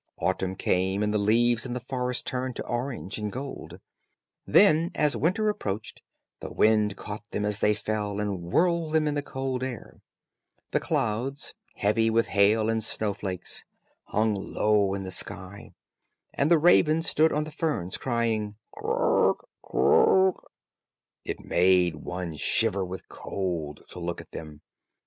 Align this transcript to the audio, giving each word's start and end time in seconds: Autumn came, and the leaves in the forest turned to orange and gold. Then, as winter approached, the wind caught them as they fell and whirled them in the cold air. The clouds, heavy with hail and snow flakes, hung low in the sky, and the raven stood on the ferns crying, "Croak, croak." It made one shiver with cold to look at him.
Autumn 0.17 0.55
came, 0.55 1.03
and 1.03 1.13
the 1.13 1.19
leaves 1.19 1.63
in 1.63 1.73
the 1.73 1.79
forest 1.79 2.25
turned 2.25 2.55
to 2.55 2.65
orange 2.65 3.19
and 3.19 3.31
gold. 3.31 3.79
Then, 4.47 4.89
as 4.95 5.15
winter 5.15 5.47
approached, 5.47 6.01
the 6.39 6.51
wind 6.51 6.95
caught 6.95 7.21
them 7.29 7.45
as 7.45 7.59
they 7.59 7.75
fell 7.75 8.19
and 8.19 8.41
whirled 8.41 8.93
them 8.93 9.07
in 9.07 9.13
the 9.13 9.21
cold 9.21 9.61
air. 9.61 10.01
The 10.71 10.79
clouds, 10.79 11.53
heavy 11.75 12.09
with 12.09 12.29
hail 12.33 12.67
and 12.67 12.83
snow 12.83 13.13
flakes, 13.13 13.63
hung 14.05 14.33
low 14.33 14.95
in 14.95 15.03
the 15.03 15.11
sky, 15.11 15.71
and 16.33 16.49
the 16.49 16.57
raven 16.57 17.03
stood 17.03 17.31
on 17.31 17.43
the 17.43 17.51
ferns 17.51 17.97
crying, 17.99 18.55
"Croak, 18.71 19.47
croak." 19.61 20.51
It 21.23 21.41
made 21.41 21.97
one 21.97 22.37
shiver 22.37 22.83
with 22.83 23.07
cold 23.07 23.83
to 23.89 23.99
look 23.99 24.19
at 24.19 24.33
him. 24.33 24.61